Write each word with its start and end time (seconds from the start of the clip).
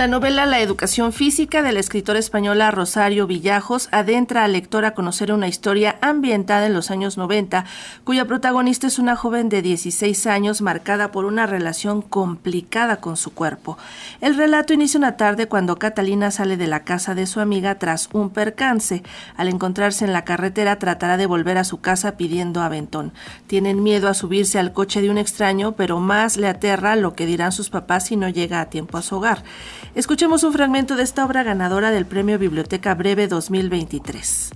La 0.00 0.06
novela 0.06 0.46
La 0.46 0.60
educación 0.60 1.12
física 1.12 1.62
de 1.62 1.72
la 1.72 1.80
escritora 1.80 2.18
española 2.18 2.70
Rosario 2.70 3.26
Villajos 3.26 3.90
adentra 3.92 4.44
al 4.44 4.52
lector 4.52 4.86
a 4.86 4.94
conocer 4.94 5.30
una 5.30 5.46
historia 5.46 5.98
ambientada 6.00 6.64
en 6.64 6.72
los 6.72 6.90
años 6.90 7.18
90, 7.18 7.66
cuya 8.02 8.24
protagonista 8.24 8.86
es 8.86 8.98
una 8.98 9.14
joven 9.14 9.50
de 9.50 9.60
16 9.60 10.26
años 10.26 10.62
marcada 10.62 11.12
por 11.12 11.26
una 11.26 11.44
relación 11.44 12.00
complicada 12.00 12.96
con 12.96 13.18
su 13.18 13.34
cuerpo. 13.34 13.76
El 14.22 14.38
relato 14.38 14.72
inicia 14.72 14.96
una 14.96 15.18
tarde 15.18 15.48
cuando 15.48 15.76
Catalina 15.76 16.30
sale 16.30 16.56
de 16.56 16.66
la 16.66 16.82
casa 16.82 17.14
de 17.14 17.26
su 17.26 17.38
amiga 17.38 17.74
tras 17.74 18.08
un 18.14 18.30
percance. 18.30 19.02
Al 19.36 19.48
encontrarse 19.48 20.06
en 20.06 20.14
la 20.14 20.24
carretera 20.24 20.78
tratará 20.78 21.18
de 21.18 21.26
volver 21.26 21.58
a 21.58 21.64
su 21.64 21.82
casa 21.82 22.16
pidiendo 22.16 22.62
aventón. 22.62 23.12
Tienen 23.48 23.82
miedo 23.82 24.08
a 24.08 24.14
subirse 24.14 24.58
al 24.58 24.72
coche 24.72 25.02
de 25.02 25.10
un 25.10 25.18
extraño, 25.18 25.72
pero 25.72 26.00
más 26.00 26.38
le 26.38 26.48
aterra 26.48 26.96
lo 26.96 27.12
que 27.12 27.26
dirán 27.26 27.52
sus 27.52 27.68
papás 27.68 28.06
si 28.06 28.16
no 28.16 28.30
llega 28.30 28.62
a 28.62 28.70
tiempo 28.70 28.96
a 28.96 29.02
su 29.02 29.16
hogar. 29.16 29.44
Escuchemos 29.92 30.44
un 30.44 30.52
fragmento 30.52 30.94
de 30.94 31.02
esta 31.02 31.24
obra 31.24 31.42
ganadora 31.42 31.90
del 31.90 32.06
Premio 32.06 32.38
Biblioteca 32.38 32.94
Breve 32.94 33.26
2023. 33.26 34.50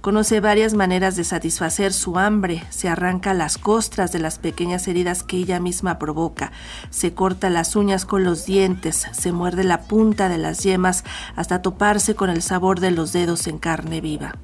Conoce 0.00 0.40
varias 0.40 0.72
maneras 0.72 1.14
de 1.14 1.24
satisfacer 1.24 1.92
su 1.92 2.18
hambre, 2.18 2.64
se 2.70 2.88
arranca 2.88 3.34
las 3.34 3.58
costras 3.58 4.12
de 4.12 4.18
las 4.18 4.38
pequeñas 4.38 4.88
heridas 4.88 5.24
que 5.24 5.36
ella 5.36 5.60
misma 5.60 5.98
provoca, 5.98 6.52
se 6.88 7.12
corta 7.12 7.50
las 7.50 7.76
uñas 7.76 8.06
con 8.06 8.24
los 8.24 8.46
dientes, 8.46 9.06
se 9.12 9.30
muerde 9.30 9.62
la 9.62 9.82
punta 9.82 10.30
de 10.30 10.38
las 10.38 10.62
yemas 10.62 11.04
hasta 11.36 11.60
toparse 11.60 12.14
con 12.14 12.30
el 12.30 12.40
sabor 12.40 12.80
de 12.80 12.92
los 12.92 13.12
dedos 13.12 13.48
en 13.48 13.58
carne 13.58 14.00
viva. 14.00 14.36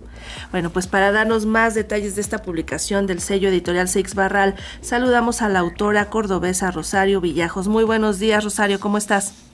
Bueno, 0.51 0.69
pues 0.69 0.87
para 0.87 1.11
darnos 1.11 1.47
más 1.47 1.75
detalles 1.75 2.17
de 2.17 2.21
esta 2.21 2.43
publicación 2.43 3.07
del 3.07 3.23
sello 3.23 3.49
editorial 3.49 3.89
Seix 3.89 4.15
Barral, 4.15 4.57
saludamos 4.83 5.41
a 5.41 5.49
la 5.49 5.61
autora 5.61 6.11
cordobesa 6.11 6.71
Rosario 6.71 7.23
Villajos. 7.23 7.67
Muy 7.67 7.85
buenos 7.85 8.19
días, 8.19 8.45
Rosario, 8.45 8.79
¿cómo 8.79 8.99
estás? 8.99 9.48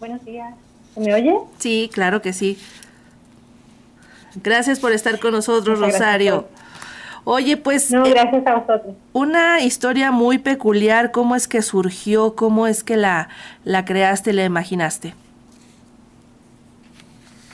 Buenos 0.00 0.24
días. 0.24 0.54
¿Se 0.94 1.00
me 1.00 1.12
oye? 1.12 1.38
Sí, 1.58 1.90
claro 1.92 2.22
que 2.22 2.32
sí. 2.32 2.58
Gracias 4.42 4.80
por 4.80 4.92
estar 4.92 5.20
con 5.20 5.32
nosotros, 5.32 5.78
Rosario. 5.78 6.46
Oye, 7.24 7.58
pues... 7.58 7.90
No, 7.90 8.06
eh, 8.06 8.10
gracias 8.10 8.46
a 8.46 8.54
vosotros. 8.56 8.96
Una 9.12 9.60
historia 9.60 10.10
muy 10.10 10.38
peculiar, 10.38 11.10
¿cómo 11.10 11.36
es 11.36 11.46
que 11.46 11.60
surgió? 11.60 12.34
¿Cómo 12.34 12.66
es 12.66 12.82
que 12.82 12.96
la, 12.96 13.28
la 13.64 13.84
creaste, 13.84 14.32
la 14.32 14.44
imaginaste? 14.44 15.12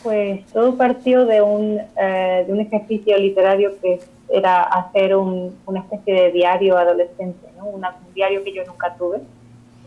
Pues 0.05 0.47
todo 0.53 0.77
partió 0.77 1.27
de 1.27 1.43
un, 1.43 1.81
eh, 2.01 2.45
de 2.47 2.53
un 2.53 2.61
ejercicio 2.61 3.19
literario 3.19 3.73
que 3.83 4.01
era 4.29 4.63
hacer 4.63 5.17
un, 5.17 5.57
una 5.67 5.81
especie 5.81 6.15
de 6.15 6.31
diario 6.31 6.79
adolescente, 6.79 7.49
¿no? 7.57 7.67
un 7.67 7.83
diario 8.15 8.45
que 8.45 8.53
yo 8.53 8.65
nunca 8.65 8.95
tuve, 8.95 9.19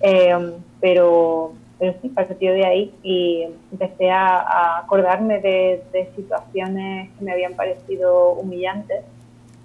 eh, 0.01 0.51
pero 0.81 1.53
pero 1.79 1.95
sí, 2.01 2.09
partió 2.09 2.51
de 2.51 2.65
ahí 2.65 2.93
y 3.01 3.47
empecé 3.71 4.11
a, 4.11 4.79
acordarme 4.79 5.39
de, 5.39 6.09
situaciones 6.15 7.09
que 7.17 7.23
me 7.23 7.31
habían 7.31 7.53
parecido 7.53 8.33
humillantes, 8.33 9.05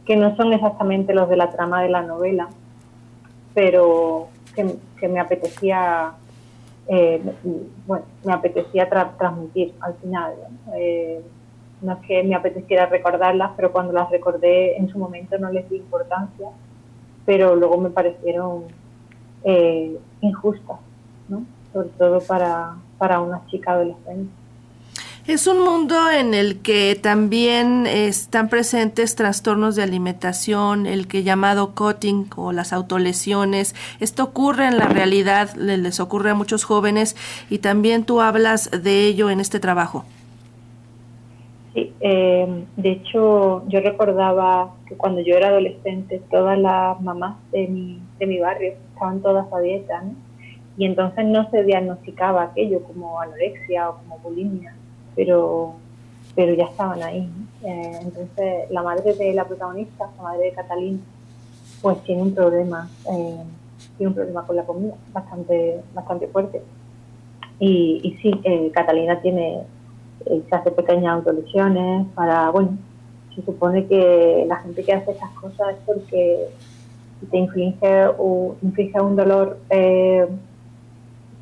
que 0.07 0.17
no 0.17 0.37
son 0.37 0.53
exactamente 0.53 1.13
los 1.13 1.29
de 1.29 1.37
la 1.37 1.51
trama 1.51 1.83
de 1.83 1.89
la 1.89 2.03
novela, 2.03 2.49
pero 3.53 4.29
que, 4.55 5.09
me 5.09 5.19
apetecía, 5.19 6.13
eh, 6.87 7.21
bueno, 7.87 8.05
me 8.23 8.33
apetecía 8.33 8.89
transmitir 8.89 9.75
al 9.81 9.95
final. 9.95 10.35
Eh, 10.77 11.21
¿no? 11.83 11.95
es 11.95 11.99
que 12.07 12.23
me 12.23 12.37
apeteciera 12.37 12.87
recordarlas, 12.87 13.51
pero 13.57 13.73
cuando 13.73 13.93
las 13.93 14.09
recordé 14.11 14.77
en 14.77 14.89
su 14.89 14.99
momento 14.99 15.37
no 15.39 15.51
les 15.51 15.69
di 15.69 15.77
importancia, 15.77 16.49
pero 17.27 17.57
luego 17.57 17.77
me 17.79 17.91
parecieron 17.91 18.65
eh, 19.43 19.99
injustas, 20.21 20.79
¿no? 21.29 21.45
Sobre 21.75 21.89
todo 21.91 22.21
para, 22.21 22.77
para 22.97 23.21
una 23.21 23.45
chica 23.49 23.73
adolescente. 23.73 24.31
Es 25.27 25.47
un 25.47 25.65
mundo 25.65 26.11
en 26.11 26.35
el 26.35 26.61
que 26.61 26.99
también 27.01 27.87
están 27.87 28.51
presentes 28.51 29.17
trastornos 29.17 29.75
de 29.75 29.83
alimentación, 29.83 30.85
el 30.85 31.09
que 31.09 31.23
llamado 31.23 31.75
cutting 31.75 32.27
o 32.37 32.53
las 32.53 32.75
autolesiones. 32.75 33.75
Esto 34.01 34.25
ocurre 34.25 34.67
en 34.67 34.77
la 34.77 34.87
realidad, 34.87 35.55
les 35.55 35.99
ocurre 35.99 36.31
a 36.31 36.35
muchos 36.35 36.65
jóvenes 36.65 37.17
y 37.49 37.59
también 37.61 38.05
tú 38.05 38.21
hablas 38.21 38.71
de 38.71 39.07
ello 39.07 39.31
en 39.31 39.41
este 39.41 39.61
trabajo. 39.61 40.05
Sí, 41.73 41.91
eh, 42.01 42.65
de 42.77 42.91
hecho 42.91 43.67
yo 43.67 43.81
recordaba 43.81 44.75
que 44.87 44.95
cuando 44.95 45.23
yo 45.23 45.37
era 45.37 45.49
adolescente 45.49 46.21
todas 46.31 46.59
las 46.59 47.01
mamás 47.01 47.37
de 47.51 47.67
mi, 47.67 47.99
de 48.19 48.27
mi 48.27 48.41
barrio 48.41 48.75
estaban 48.93 49.23
todas 49.23 49.51
a 49.51 49.61
dieta, 49.61 50.03
¿no? 50.03 50.34
Y 50.77 50.87
entonces 50.87 51.25
no 51.25 51.49
se 51.51 51.63
diagnosticaba 51.63 52.43
aquello 52.43 52.83
como 52.83 53.21
anorexia 53.21 53.91
o 53.91 53.97
como 53.99 54.19
bulimia, 54.19 54.75
pero, 55.15 55.75
pero 56.35 56.55
ya 56.55 56.65
estaban 56.65 57.03
ahí. 57.03 57.29
Eh, 57.63 57.99
entonces 58.03 58.71
la 58.71 58.83
madre 58.83 59.15
de 59.15 59.35
la 59.35 59.45
protagonista, 59.45 60.11
la 60.17 60.23
madre 60.23 60.47
de 60.47 60.53
Catalina, 60.53 60.99
pues 61.81 62.03
tiene 62.03 62.23
un 62.23 62.35
problema, 62.35 62.89
eh, 63.11 63.43
tiene 63.97 64.09
un 64.09 64.15
problema 64.15 64.47
con 64.47 64.57
la 64.57 64.65
comida 64.65 64.95
bastante, 65.13 65.81
bastante 65.95 66.27
fuerte. 66.29 66.63
Y, 67.61 68.01
y 68.03 68.17
sí, 68.21 68.33
eh, 68.43 68.71
Catalina 68.75 69.21
tiene, 69.21 69.63
se 70.25 70.55
hace 70.55 70.73
pequeñas 70.73 71.15
autolesiones 71.15 72.07
para, 72.15 72.51
bueno, 72.51 72.77
se 73.35 73.43
supone 73.43 73.87
que 73.87 74.45
la 74.49 74.57
gente 74.57 74.83
que 74.83 74.93
hace 74.93 75.13
esas 75.13 75.31
cosas 75.33 75.71
es 75.71 75.77
porque 75.87 76.49
te 77.31 77.39
inflige, 77.39 78.07
o, 78.19 78.57
inflige 78.63 79.01
un 79.01 79.17
dolor 79.17 79.59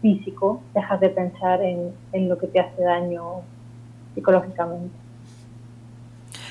físico, 0.03 0.61
dejas 0.75 1.01
de 1.01 1.09
pensar 1.09 1.61
en, 1.63 2.29
lo 2.29 2.37
que 2.37 2.49
te 2.49 2.61
hace 2.61 2.83
daño 2.83 3.41
psicológicamente. 4.15 4.95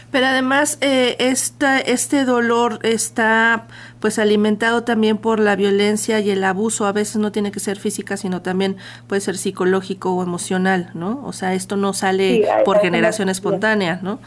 Pero 0.09 0.25
además 0.25 0.77
eh, 0.81 1.15
este 1.19 2.25
dolor 2.25 2.79
está 2.83 3.67
pues 4.01 4.19
alimentado 4.19 4.83
también 4.83 5.17
por 5.17 5.39
la 5.39 5.55
violencia 5.55 6.19
y 6.19 6.31
el 6.31 6.43
abuso. 6.43 6.85
A 6.85 6.91
veces 6.91 7.17
no 7.17 7.31
tiene 7.31 7.51
que 7.51 7.61
ser 7.61 7.77
física, 7.77 8.17
sino 8.17 8.41
también 8.41 8.75
puede 9.07 9.21
ser 9.21 9.37
psicológico 9.37 10.13
o 10.13 10.23
emocional, 10.23 10.89
¿no? 10.95 11.21
O 11.23 11.31
sea, 11.31 11.53
esto 11.53 11.77
no 11.77 11.93
sale 11.93 12.45
por 12.65 12.79
generación 12.79 13.29
espontánea, 13.29 13.99
¿no? 14.01 14.19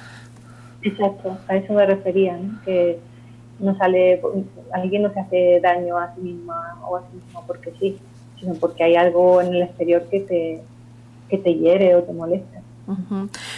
Exacto, 0.81 1.39
a 1.49 1.57
eso 1.57 1.73
me 1.73 1.87
refería, 1.87 2.39
que 2.65 2.99
no 3.59 3.77
sale, 3.77 4.21
alguien 4.73 5.03
no 5.03 5.13
se 5.13 5.21
hace 5.21 5.61
daño 5.63 5.99
a 5.99 6.15
sí 6.15 6.21
misma 6.21 6.79
o 6.87 6.97
a 6.97 7.01
sí 7.01 7.17
mismo 7.17 7.43
porque 7.47 7.73
sí, 7.81 7.99
sino 8.41 8.55
porque 8.55 8.85
hay 8.85 8.97
algo 8.97 9.41
en 9.41 9.55
el 9.55 9.63
exterior 9.63 10.05
que 10.11 10.21
te, 10.21 10.61
que 11.29 11.39
te 11.39 11.55
hiere 11.55 11.95
o 11.97 12.03
te 12.03 12.13
molesta. 12.13 12.61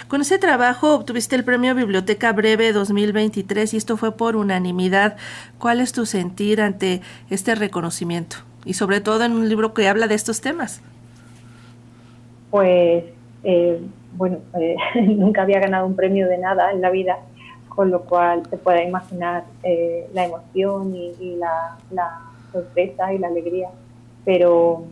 Con 0.09 0.20
ese 0.20 0.38
trabajo 0.38 0.94
obtuviste 0.94 1.34
el 1.34 1.44
premio 1.44 1.75
Biblioteca 1.75 2.32
Breve 2.32 2.72
2023 2.72 3.75
y 3.75 3.76
esto 3.76 3.97
fue 3.97 4.16
por 4.16 4.37
unanimidad. 4.37 5.16
¿Cuál 5.59 5.81
es 5.81 5.92
tu 5.92 6.06
sentir 6.06 6.60
ante 6.60 7.00
este 7.28 7.54
reconocimiento? 7.54 8.37
Y 8.64 8.75
sobre 8.75 9.00
todo 9.00 9.25
en 9.25 9.32
un 9.32 9.48
libro 9.48 9.75
que 9.75 9.88
habla 9.88 10.06
de 10.06 10.14
estos 10.14 10.41
temas. 10.41 10.81
Pues, 12.50 13.04
eh, 13.43 13.81
bueno, 14.12 14.38
eh, 14.60 14.76
nunca 15.03 15.43
había 15.43 15.58
ganado 15.58 15.87
un 15.87 15.97
premio 15.97 16.28
de 16.28 16.38
nada 16.38 16.70
en 16.70 16.81
la 16.81 16.91
vida, 16.91 17.19
con 17.69 17.91
lo 17.91 18.03
cual 18.03 18.43
te 18.48 18.56
puedes 18.56 18.87
imaginar 18.87 19.44
eh, 19.64 20.08
la 20.14 20.25
emoción 20.25 20.94
y, 20.94 21.37
la, 21.37 21.76
la 21.91 22.20
sorpresa 22.53 23.12
y 23.12 23.19
la 23.19 23.26
alegría 23.26 23.69
pero 24.26 24.84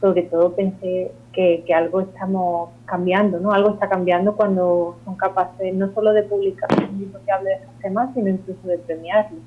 sobre 0.00 0.22
todo 0.24 0.54
pensé 0.54 1.10
que, 1.32 1.64
algo 1.74 2.02
estamos 2.02 2.70
cambiando, 2.84 3.40
¿no? 3.40 3.52
Algo 3.52 3.70
está 3.70 3.88
cambiando 3.88 4.36
cuando 4.36 4.98
son 5.04 5.16
capaces 5.16 5.74
no 5.74 5.92
solo 5.94 6.12
de 6.12 6.22
publicar 6.24 6.68
un 6.88 6.98
libro 6.98 7.18
que 7.24 7.44
de 7.44 7.54
estos 7.54 7.80
temas, 7.80 8.10
sino 8.14 8.28
incluso 8.28 8.68
de 8.68 8.78
premiarlo. 8.78 9.38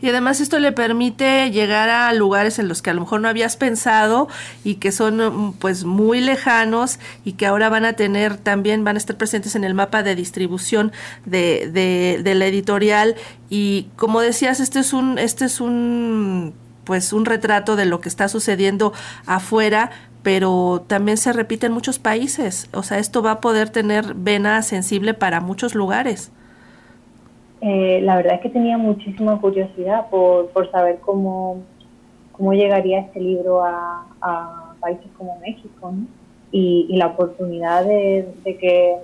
Y 0.00 0.08
además 0.08 0.40
esto 0.40 0.58
le 0.58 0.72
permite 0.72 1.50
llegar 1.50 1.88
a 1.88 2.12
lugares 2.12 2.58
en 2.58 2.68
los 2.68 2.82
que 2.82 2.90
a 2.90 2.94
lo 2.94 3.00
mejor 3.00 3.20
no 3.20 3.28
habías 3.28 3.56
pensado 3.56 4.28
y 4.64 4.76
que 4.76 4.92
son 4.92 5.54
pues 5.58 5.84
muy 5.84 6.20
lejanos 6.20 6.98
y 7.24 7.34
que 7.34 7.46
ahora 7.46 7.68
van 7.68 7.84
a 7.84 7.92
tener 7.94 8.36
también, 8.36 8.84
van 8.84 8.96
a 8.96 8.98
estar 8.98 9.16
presentes 9.16 9.54
en 9.56 9.64
el 9.64 9.74
mapa 9.74 10.02
de 10.02 10.14
distribución 10.14 10.92
de, 11.24 11.70
de, 11.72 12.20
de 12.22 12.34
la 12.34 12.46
editorial. 12.46 13.16
Y 13.50 13.88
como 13.96 14.20
decías, 14.20 14.60
este 14.60 14.80
es 14.80 14.92
un, 14.92 15.18
este 15.18 15.44
es 15.44 15.60
un 15.60 16.54
pues 16.84 17.12
un 17.12 17.24
retrato 17.24 17.76
de 17.76 17.86
lo 17.86 18.00
que 18.00 18.08
está 18.08 18.28
sucediendo 18.28 18.92
afuera, 19.26 19.90
pero 20.22 20.82
también 20.86 21.16
se 21.16 21.32
repite 21.32 21.66
en 21.66 21.72
muchos 21.72 21.98
países. 21.98 22.68
O 22.72 22.82
sea, 22.82 22.98
esto 22.98 23.22
va 23.22 23.32
a 23.32 23.40
poder 23.40 23.70
tener 23.70 24.14
vena 24.14 24.62
sensible 24.62 25.14
para 25.14 25.40
muchos 25.40 25.74
lugares. 25.74 26.32
Eh, 27.60 28.00
la 28.02 28.16
verdad 28.16 28.34
es 28.34 28.40
que 28.40 28.48
tenía 28.48 28.76
muchísima 28.76 29.40
curiosidad 29.40 30.10
por, 30.10 30.48
por 30.48 30.70
saber 30.72 30.98
cómo, 31.00 31.62
cómo 32.32 32.54
llegaría 32.54 33.00
este 33.00 33.20
libro 33.20 33.64
a, 33.64 34.06
países 34.80 35.06
como 35.16 35.38
México 35.38 35.94
y, 36.50 36.96
la 36.96 37.06
oportunidad 37.06 37.84
de, 37.84 38.26
que 38.44 38.96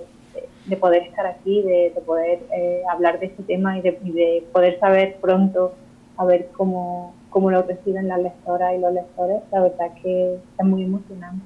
de 0.65 0.75
poder 0.75 1.03
estar 1.03 1.25
aquí, 1.25 1.61
de, 1.61 1.93
poder 2.05 2.39
eh, 2.53 2.81
hablar 2.91 3.17
de 3.19 3.27
este 3.27 3.43
tema 3.43 3.77
y 3.77 3.81
de, 3.81 3.97
y 4.03 4.11
de 4.11 4.43
poder 4.51 4.77
saber 4.79 5.15
pronto 5.21 5.73
a 6.17 6.25
ver 6.25 6.49
cómo, 6.51 7.13
cómo 7.29 7.51
lo 7.51 7.61
reciben 7.63 8.07
las 8.07 8.21
lectoras 8.21 8.73
y 8.75 8.79
los 8.79 8.93
lectores, 8.93 9.41
la 9.51 9.61
verdad 9.61 9.91
que 10.01 10.35
es 10.59 10.65
muy 10.65 10.83
emocionante. 10.83 11.45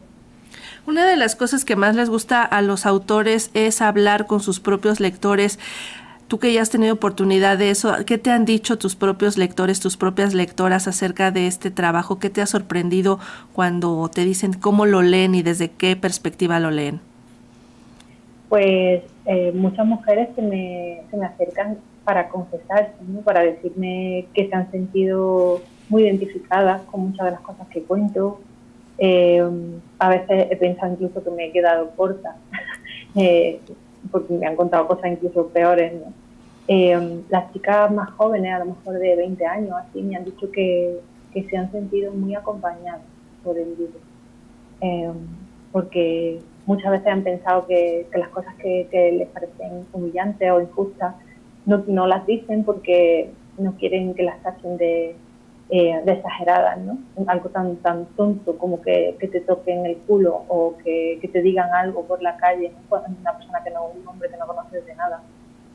Una 0.85 1.07
de 1.07 1.15
las 1.15 1.35
cosas 1.35 1.65
que 1.65 1.75
más 1.75 1.95
les 1.95 2.09
gusta 2.09 2.43
a 2.43 2.61
los 2.61 2.85
autores 2.85 3.51
es 3.53 3.81
hablar 3.81 4.25
con 4.27 4.41
sus 4.41 4.59
propios 4.59 4.99
lectores. 4.99 5.59
Tú 6.27 6.39
que 6.39 6.51
ya 6.51 6.61
has 6.61 6.69
tenido 6.69 6.93
oportunidad 6.93 7.57
de 7.57 7.69
eso, 7.69 7.93
¿qué 8.05 8.17
te 8.17 8.31
han 8.31 8.45
dicho 8.45 8.77
tus 8.77 8.95
propios 8.95 9.37
lectores, 9.37 9.79
tus 9.79 9.97
propias 9.97 10.33
lectoras 10.33 10.87
acerca 10.87 11.31
de 11.31 11.47
este 11.47 11.71
trabajo? 11.71 12.19
¿Qué 12.19 12.29
te 12.29 12.41
ha 12.41 12.45
sorprendido 12.47 13.19
cuando 13.53 14.09
te 14.09 14.25
dicen 14.25 14.53
cómo 14.53 14.85
lo 14.85 15.01
leen 15.01 15.35
y 15.35 15.41
desde 15.41 15.69
qué 15.69 15.95
perspectiva 15.95 16.59
lo 16.59 16.71
leen? 16.71 17.01
Pues 18.49 19.03
eh, 19.25 19.51
muchas 19.53 19.85
mujeres 19.85 20.29
que 20.35 20.41
me, 20.41 21.01
se 21.09 21.17
me 21.17 21.25
acercan 21.25 21.77
para 22.03 22.29
confesarse, 22.29 22.93
para 23.23 23.41
decirme 23.41 24.27
que 24.33 24.49
se 24.49 24.55
han 24.55 24.69
sentido 24.71 25.61
muy 25.93 26.05
identificadas 26.05 26.81
con 26.89 27.01
muchas 27.01 27.25
de 27.25 27.31
las 27.33 27.41
cosas 27.41 27.67
que 27.67 27.83
cuento. 27.83 28.39
Eh, 28.97 29.43
a 29.99 30.09
veces 30.09 30.47
he 30.49 30.55
pensado 30.55 30.91
incluso 30.93 31.23
que 31.23 31.29
me 31.29 31.45
he 31.45 31.51
quedado 31.51 31.91
corta, 31.91 32.35
eh, 33.15 33.59
porque 34.11 34.33
me 34.33 34.47
han 34.47 34.55
contado 34.55 34.87
cosas 34.87 35.11
incluso 35.11 35.49
peores. 35.49 35.93
Eh, 36.67 37.21
las 37.29 37.53
chicas 37.53 37.91
más 37.91 38.09
jóvenes, 38.11 38.55
a 38.55 38.59
lo 38.59 38.65
mejor 38.73 38.97
de 38.97 39.15
20 39.15 39.45
años, 39.45 39.75
así, 39.77 40.01
me 40.01 40.15
han 40.15 40.25
dicho 40.25 40.49
que, 40.51 40.99
que 41.31 41.43
se 41.43 41.57
han 41.57 41.71
sentido 41.71 42.11
muy 42.11 42.33
acompañadas 42.33 43.01
por 43.43 43.55
el 43.55 43.69
libro, 43.77 43.99
porque 45.71 46.39
muchas 46.65 46.91
veces 46.91 47.07
han 47.07 47.23
pensado 47.23 47.67
que, 47.67 48.07
que 48.11 48.17
las 48.17 48.29
cosas 48.29 48.55
que, 48.55 48.87
que 48.89 49.11
les 49.11 49.27
parecen 49.27 49.85
humillantes 49.91 50.49
o 50.49 50.59
injustas 50.59 51.13
no, 51.65 51.83
no 51.85 52.07
las 52.07 52.25
dicen 52.25 52.63
porque 52.63 53.29
no 53.57 53.75
quieren 53.75 54.13
que 54.13 54.23
las 54.23 54.41
tachen 54.41 54.77
de, 54.77 55.15
eh, 55.69 56.01
de 56.05 56.11
exageradas, 56.11 56.77
¿no? 56.79 56.97
Algo 57.27 57.49
tan, 57.49 57.77
tan 57.77 58.05
tonto 58.17 58.57
como 58.57 58.81
que, 58.81 59.15
que 59.19 59.27
te 59.27 59.41
toquen 59.41 59.85
el 59.85 59.97
culo 59.97 60.43
o 60.47 60.75
que, 60.83 61.17
que, 61.21 61.27
te 61.27 61.41
digan 61.41 61.73
algo 61.73 62.03
por 62.03 62.21
la 62.21 62.37
calle, 62.37 62.71
una 62.89 63.37
persona 63.37 63.63
que 63.63 63.71
no, 63.71 63.85
un 63.85 64.07
hombre 64.07 64.29
que 64.29 64.37
no 64.37 64.45
conoces 64.45 64.85
de 64.85 64.95
nada. 64.95 65.21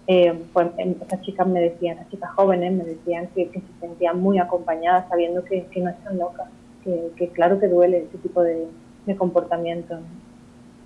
Eh, 0.06 0.32
pues 0.52 0.68
em, 0.78 0.94
esas 1.06 1.20
chicas 1.22 1.46
me 1.46 1.60
decían, 1.60 1.98
esas 1.98 2.10
chicas 2.10 2.30
jóvenes 2.30 2.72
me 2.72 2.84
decían 2.84 3.28
que, 3.34 3.48
que 3.48 3.60
se 3.60 3.80
sentían 3.80 4.20
muy 4.20 4.38
acompañadas 4.38 5.08
sabiendo 5.08 5.44
que, 5.44 5.66
que 5.66 5.80
no 5.80 5.90
están 5.90 6.18
locas, 6.18 6.48
que, 6.84 7.10
que, 7.16 7.28
claro 7.28 7.58
que 7.58 7.68
duele 7.68 8.04
ese 8.08 8.18
tipo 8.18 8.42
de, 8.42 8.66
de 9.06 9.16
comportamiento. 9.16 9.98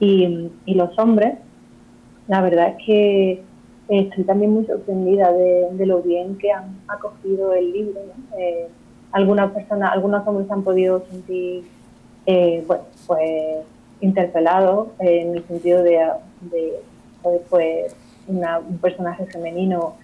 Y, 0.01 0.51
y 0.65 0.75
los 0.75 0.99
hombres, 0.99 1.35
la 2.29 2.41
verdad 2.41 2.69
es 2.69 2.85
que 2.85 3.43
estoy 3.89 4.25
también 4.25 4.53
muy 4.53 4.65
sorprendida 4.67 5.33
de, 5.33 5.87
lo 5.87 6.03
bien 6.03 6.39
que 6.39 6.51
han 6.51 6.81
acogido 6.89 7.53
el 7.55 7.73
libro. 7.73 8.01
Eh, 8.39 8.69
algunas 9.13 9.53
personas, 9.53 9.93
algunos 9.93 10.27
hombres 10.27 10.51
han 10.51 10.63
podido 10.63 11.05
sentir, 11.11 11.65
eh, 12.27 12.65
bueno, 12.67 12.85
pues 13.07 13.65
interpelados 14.01 14.89
en 14.99 15.37
el 15.37 15.47
sentido 15.47 15.83
de, 15.83 16.01
pues, 17.49 17.95
un 18.27 18.79
personaje 18.79 19.27
femenino 19.27 19.95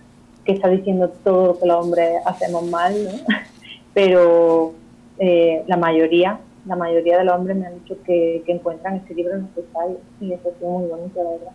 que 0.44 0.52
está 0.52 0.68
diciendo 0.68 1.10
todo 1.24 1.46
lo 1.48 1.58
que 1.58 1.66
los 1.66 1.84
hombres 1.84 2.22
hacemos 2.24 2.64
mal, 2.64 2.94
pero 3.94 4.72
eh, 5.18 5.64
la 5.66 5.76
mayoría, 5.76 6.38
la 6.64 6.76
mayoría 6.76 7.18
de 7.18 7.24
los 7.24 7.34
hombres 7.34 7.56
me 7.56 7.66
han 7.66 7.74
dicho 7.74 7.96
que, 8.04 8.42
encuentran 8.46 8.96
este 8.96 9.14
libro 9.14 9.36
necesario 9.36 9.98
y 10.20 10.32
eso 10.32 10.48
es 10.48 10.62
muy 10.62 10.86
bonito, 10.86 11.22
la 11.22 11.30
verdad. 11.30 11.52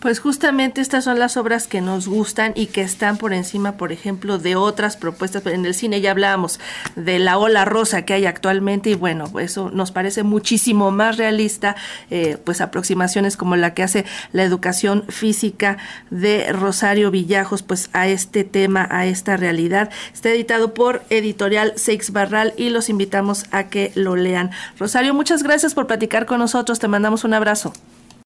Pues 0.00 0.20
justamente 0.20 0.82
estas 0.82 1.04
son 1.04 1.18
las 1.18 1.38
obras 1.38 1.66
que 1.66 1.80
nos 1.80 2.06
gustan 2.06 2.52
y 2.54 2.66
que 2.66 2.82
están 2.82 3.16
por 3.16 3.32
encima, 3.32 3.78
por 3.78 3.92
ejemplo, 3.92 4.38
de 4.38 4.54
otras 4.54 4.96
propuestas. 4.96 5.44
En 5.46 5.64
el 5.64 5.74
cine 5.74 6.02
ya 6.02 6.10
hablábamos 6.10 6.60
de 6.96 7.18
la 7.18 7.38
ola 7.38 7.64
rosa 7.64 8.02
que 8.02 8.12
hay 8.12 8.26
actualmente 8.26 8.90
y 8.90 8.94
bueno, 8.94 9.26
eso 9.40 9.70
nos 9.70 9.92
parece 9.92 10.22
muchísimo 10.22 10.90
más 10.90 11.16
realista, 11.16 11.76
eh, 12.10 12.36
pues 12.44 12.60
aproximaciones 12.60 13.38
como 13.38 13.56
la 13.56 13.72
que 13.72 13.82
hace 13.82 14.04
la 14.32 14.42
educación 14.42 15.04
física 15.08 15.78
de 16.10 16.52
Rosario 16.52 17.10
Villajos, 17.10 17.62
pues 17.62 17.88
a 17.94 18.06
este 18.06 18.44
tema, 18.44 18.86
a 18.90 19.06
esta 19.06 19.38
realidad. 19.38 19.90
Está 20.12 20.28
editado 20.28 20.74
por 20.74 21.04
Editorial 21.08 21.72
Seix 21.76 22.10
Barral 22.12 22.52
y 22.58 22.68
los 22.68 22.90
invitamos 22.90 23.46
a 23.50 23.64
que 23.64 23.92
lo 23.94 24.14
lean. 24.14 24.50
Rosario, 24.78 25.14
muchas 25.14 25.42
gracias 25.42 25.74
por 25.74 25.86
platicar 25.86 26.26
con 26.26 26.38
nosotros. 26.38 26.78
Te 26.78 26.86
mandamos 26.86 27.24
un 27.24 27.32
abrazo. 27.32 27.72